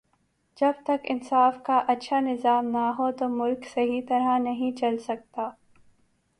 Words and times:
جب 0.57 0.71
تک 0.83 1.01
انصاف 1.03 1.61
کا 1.63 1.77
اچھا 1.87 2.19
نظام 2.19 2.65
نہ 2.67 2.91
ہو 2.97 3.11
تو 3.11 3.29
ملک 3.29 3.67
صحیح 3.73 4.01
طرح 4.09 4.37
نہیں 4.37 4.77
چل 4.77 4.97
سکتا 4.97 5.49